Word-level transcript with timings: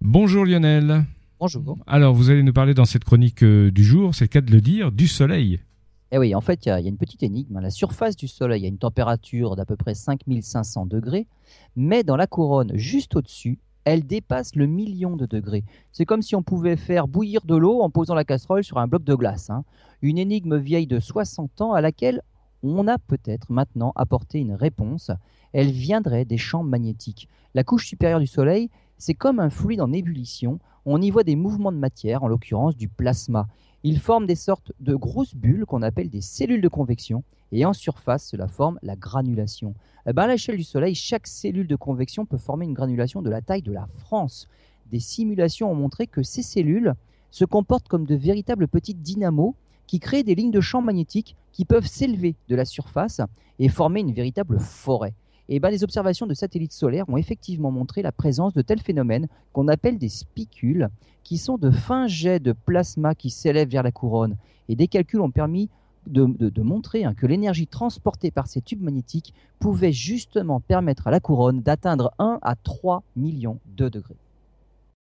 Bonjour 0.00 0.44
Lionel. 0.44 1.04
Bonjour. 1.40 1.76
Alors, 1.86 2.14
vous 2.14 2.30
allez 2.30 2.44
nous 2.44 2.52
parler 2.52 2.72
dans 2.72 2.84
cette 2.84 3.04
chronique 3.04 3.42
euh, 3.42 3.70
du 3.72 3.82
jour, 3.82 4.14
c'est 4.14 4.24
le 4.24 4.28
cas 4.28 4.40
de 4.40 4.50
le 4.52 4.60
dire, 4.60 4.92
du 4.92 5.08
soleil. 5.08 5.60
Eh 6.12 6.18
oui, 6.18 6.36
en 6.36 6.40
fait, 6.40 6.64
il 6.64 6.68
y, 6.68 6.72
a 6.72 6.78
une 6.78 6.96
petite 6.96 7.24
énigme. 7.24 7.58
La 7.60 7.70
surface 7.70 8.16
du 8.16 8.28
Soleil 8.28 8.64
a 8.64 8.68
une 8.68 8.78
température 8.78 9.56
d'à 9.56 9.66
peu 9.66 9.76
près 9.76 9.94
5500 9.94 10.86
degrés, 10.86 11.26
mais 11.76 12.04
dans 12.04 12.16
la 12.16 12.26
couronne, 12.26 12.72
juste 12.76 13.16
au-dessus, 13.16 13.58
elle 13.84 14.06
dépasse 14.06 14.54
le 14.54 14.66
million 14.66 15.16
de 15.16 15.26
degrés. 15.26 15.64
C'est 15.92 16.06
comme 16.06 16.22
si 16.22 16.36
on 16.36 16.42
pouvait 16.42 16.76
faire 16.76 17.08
bouillir 17.08 17.44
de 17.44 17.56
l'eau 17.56 17.80
en 17.80 17.90
posant 17.90 18.14
la 18.14 18.24
casserole 18.24 18.64
sur 18.64 18.78
un 18.78 18.86
bloc 18.86 19.02
de 19.02 19.14
glace. 19.14 19.50
hein. 19.50 19.64
Une 20.00 20.18
énigme 20.18 20.56
vieille 20.56 20.86
de 20.86 21.00
60 21.00 21.60
ans 21.60 21.72
à 21.72 21.80
laquelle 21.80 22.22
on 22.62 22.86
a 22.86 22.98
peut-être 22.98 23.50
maintenant 23.50 23.92
apporté 23.96 24.38
une 24.38 24.54
réponse. 24.54 25.10
Elle 25.52 25.70
viendrait 25.70 26.24
des 26.24 26.38
champs 26.38 26.62
magnétiques. 26.62 27.28
La 27.54 27.64
couche 27.64 27.86
supérieure 27.86 28.20
du 28.20 28.26
Soleil, 28.26 28.70
c'est 28.98 29.14
comme 29.14 29.40
un 29.40 29.50
fluide 29.50 29.80
en 29.80 29.92
ébullition. 29.92 30.58
On 30.84 31.00
y 31.00 31.10
voit 31.10 31.24
des 31.24 31.36
mouvements 31.36 31.72
de 31.72 31.78
matière, 31.78 32.24
en 32.24 32.28
l'occurrence 32.28 32.76
du 32.76 32.88
plasma. 32.88 33.46
Ils 33.84 34.00
forment 34.00 34.26
des 34.26 34.34
sortes 34.34 34.72
de 34.80 34.94
grosses 34.94 35.34
bulles 35.34 35.64
qu'on 35.64 35.82
appelle 35.82 36.10
des 36.10 36.20
cellules 36.20 36.60
de 36.60 36.68
convection. 36.68 37.22
Et 37.52 37.64
en 37.64 37.72
surface, 37.72 38.26
cela 38.26 38.48
forme 38.48 38.78
la 38.82 38.96
granulation. 38.96 39.74
Eh 40.06 40.12
ben, 40.12 40.24
à 40.24 40.26
l'échelle 40.26 40.56
du 40.56 40.64
Soleil, 40.64 40.94
chaque 40.94 41.26
cellule 41.26 41.68
de 41.68 41.76
convection 41.76 42.26
peut 42.26 42.36
former 42.36 42.64
une 42.64 42.74
granulation 42.74 43.22
de 43.22 43.30
la 43.30 43.40
taille 43.40 43.62
de 43.62 43.72
la 43.72 43.86
France. 43.86 44.48
Des 44.90 45.00
simulations 45.00 45.70
ont 45.70 45.76
montré 45.76 46.06
que 46.06 46.22
ces 46.22 46.42
cellules 46.42 46.94
se 47.30 47.44
comportent 47.44 47.88
comme 47.88 48.04
de 48.06 48.14
véritables 48.14 48.68
petites 48.68 49.02
dynamos 49.02 49.54
qui 49.86 50.00
créent 50.00 50.24
des 50.24 50.34
lignes 50.34 50.50
de 50.50 50.60
champ 50.60 50.82
magnétiques 50.82 51.36
qui 51.52 51.64
peuvent 51.64 51.86
s'élever 51.86 52.34
de 52.48 52.56
la 52.56 52.64
surface 52.64 53.20
et 53.58 53.68
former 53.68 54.00
une 54.00 54.12
véritable 54.12 54.58
forêt. 54.58 55.14
Et 55.48 55.60
ben, 55.60 55.70
les 55.70 55.82
observations 55.82 56.26
de 56.26 56.34
satellites 56.34 56.72
solaires 56.72 57.08
ont 57.08 57.16
effectivement 57.16 57.70
montré 57.70 58.02
la 58.02 58.12
présence 58.12 58.52
de 58.52 58.62
tels 58.62 58.82
phénomènes 58.82 59.28
qu'on 59.52 59.68
appelle 59.68 59.98
des 59.98 60.10
spicules, 60.10 60.88
qui 61.24 61.38
sont 61.38 61.56
de 61.56 61.70
fins 61.70 62.06
jets 62.06 62.40
de 62.40 62.52
plasma 62.52 63.14
qui 63.14 63.30
s'élèvent 63.30 63.70
vers 63.70 63.82
la 63.82 63.92
couronne. 63.92 64.36
Et 64.68 64.76
des 64.76 64.88
calculs 64.88 65.20
ont 65.20 65.30
permis 65.30 65.70
de 66.06 66.62
montrer 66.62 67.04
hein, 67.04 67.14
que 67.14 67.26
l'énergie 67.26 67.66
transportée 67.66 68.30
par 68.30 68.46
ces 68.46 68.62
tubes 68.62 68.82
magnétiques 68.82 69.34
pouvait 69.58 69.92
justement 69.92 70.60
permettre 70.60 71.06
à 71.06 71.10
la 71.10 71.20
couronne 71.20 71.60
d'atteindre 71.60 72.12
1 72.18 72.38
à 72.40 72.54
3 72.56 73.02
millions 73.16 73.58
de 73.76 73.88
degrés. 73.88 74.16